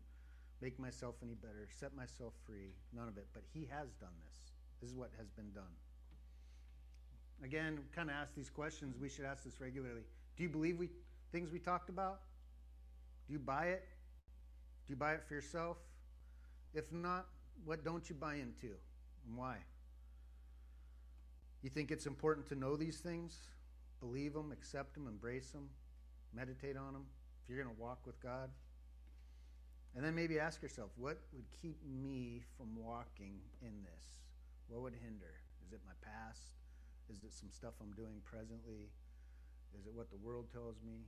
[0.61, 2.73] make myself any better, set myself free.
[2.95, 3.27] None of it.
[3.33, 4.53] But He has done this.
[4.81, 5.65] This is what has been done.
[7.43, 8.97] Again, kind of ask these questions.
[8.99, 10.03] We should ask this regularly.
[10.37, 10.89] Do you believe we
[11.33, 12.21] things we talked about?
[13.27, 13.85] Do you buy it?
[14.87, 15.77] Do you buy it for yourself?
[16.75, 17.27] If not,
[17.65, 18.75] what don't you buy into
[19.27, 19.57] and why?
[21.63, 23.39] You think it's important to know these things,
[24.01, 25.71] believe them, accept them, embrace them,
[26.35, 27.07] meditate on them
[27.43, 28.51] if you're going to walk with God?
[29.97, 34.05] And then maybe ask yourself, what would keep me from walking in this?
[34.69, 35.41] What would hinder?
[35.65, 36.43] Is it my past?
[37.09, 38.91] Is it some stuff I'm doing presently?
[39.79, 41.07] Is it what the world tells me?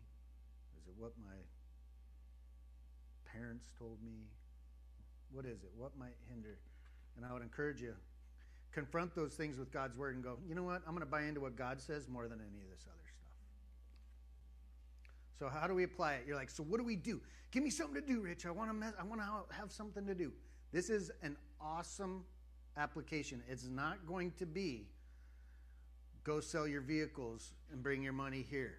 [0.78, 1.36] Is it what my
[3.30, 4.30] parents told me?
[5.32, 5.70] What is it?
[5.76, 6.58] What might hinder?
[7.16, 7.94] And I would encourage you
[8.76, 10.82] confront those things with God's word and go, you know what?
[10.86, 13.32] I'm going to buy into what God says more than any of this other stuff.
[15.38, 16.24] So how do we apply it?
[16.26, 17.22] You're like, so what do we do?
[17.52, 18.44] Give me something to do, Rich.
[18.44, 20.30] I want to mess, I want to have something to do.
[20.72, 22.22] This is an awesome
[22.76, 23.42] application.
[23.48, 24.88] It's not going to be
[26.22, 28.74] go sell your vehicles and bring your money here.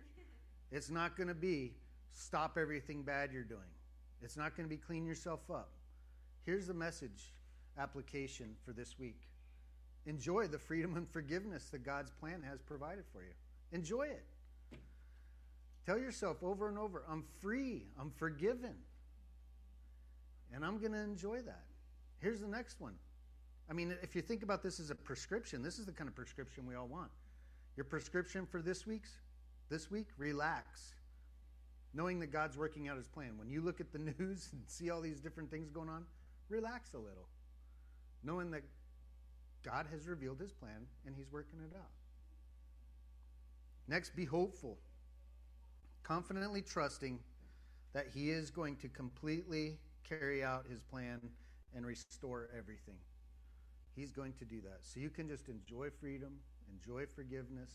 [0.71, 1.73] It's not going to be
[2.11, 3.61] stop everything bad you're doing.
[4.21, 5.71] It's not going to be clean yourself up.
[6.47, 7.33] Here's the message
[7.77, 9.19] application for this week
[10.05, 13.33] enjoy the freedom and forgiveness that God's plan has provided for you.
[13.73, 14.23] Enjoy it.
[15.85, 18.75] Tell yourself over and over I'm free, I'm forgiven,
[20.53, 21.65] and I'm going to enjoy that.
[22.19, 22.93] Here's the next one.
[23.69, 26.15] I mean, if you think about this as a prescription, this is the kind of
[26.15, 27.11] prescription we all want.
[27.75, 29.11] Your prescription for this week's
[29.69, 30.93] this week, relax
[31.93, 33.37] knowing that God's working out his plan.
[33.37, 36.05] When you look at the news and see all these different things going on,
[36.49, 37.27] relax a little,
[38.23, 38.63] knowing that
[39.63, 41.91] God has revealed his plan and he's working it out.
[43.87, 44.77] Next, be hopeful,
[46.03, 47.19] confidently trusting
[47.93, 49.77] that he is going to completely
[50.07, 51.19] carry out his plan
[51.75, 52.97] and restore everything.
[53.95, 54.79] He's going to do that.
[54.81, 56.39] So you can just enjoy freedom,
[56.71, 57.71] enjoy forgiveness.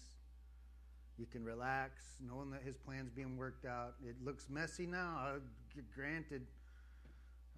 [1.18, 3.94] You can relax, knowing that his plan's being worked out.
[4.06, 5.38] It looks messy now, uh,
[5.94, 6.46] granted.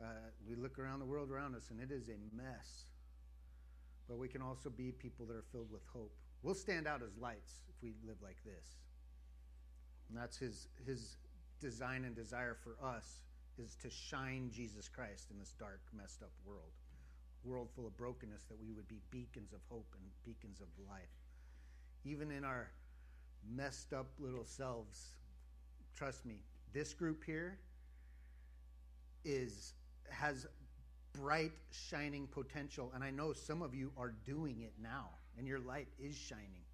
[0.00, 0.06] Uh,
[0.48, 2.86] we look around the world around us and it is a mess.
[4.08, 6.12] But we can also be people that are filled with hope.
[6.42, 8.76] We'll stand out as lights if we live like this.
[10.08, 11.16] And that's his, his
[11.60, 13.22] design and desire for us
[13.58, 16.72] is to shine Jesus Christ in this dark, messed up world.
[17.44, 21.08] World full of brokenness, that we would be beacons of hope and beacons of life.
[22.04, 22.70] Even in our
[23.54, 25.14] messed up little selves,
[25.94, 26.42] trust me,
[26.72, 27.58] this group here
[29.24, 29.72] is
[30.10, 30.46] has
[31.12, 35.60] bright shining potential and i know some of you are doing it now and your
[35.60, 36.64] light is shining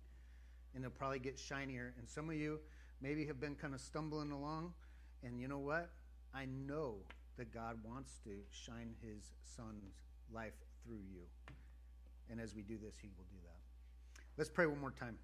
[0.74, 1.95] and it'll probably get shinier.
[1.99, 2.61] And some of you
[3.01, 4.72] maybe have been kind of stumbling along
[5.22, 5.91] and you know what?
[6.35, 6.97] I know
[7.37, 9.95] that god wants to shine his son's
[10.33, 10.53] life
[10.85, 11.22] through you
[12.31, 14.20] and as we do this he will do that.
[14.37, 15.16] Let's pray one more time.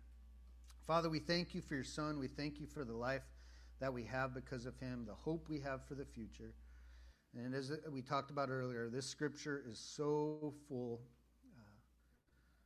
[0.86, 2.18] Father we thank you for your son.
[2.18, 3.22] We thank you for the life
[3.80, 6.54] that we have because of him the hope we have for the future
[7.44, 11.00] and as we talked about earlier, this scripture is so full.
[11.54, 11.60] Uh,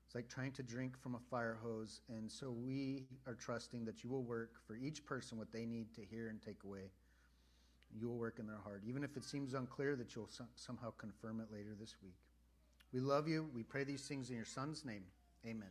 [0.07, 2.01] it's like trying to drink from a fire hose.
[2.09, 5.93] And so we are trusting that you will work for each person what they need
[5.95, 6.91] to hear and take away.
[7.99, 11.41] You will work in their heart, even if it seems unclear that you'll somehow confirm
[11.41, 12.15] it later this week.
[12.93, 13.49] We love you.
[13.53, 15.03] We pray these things in your Son's name.
[15.45, 15.71] Amen.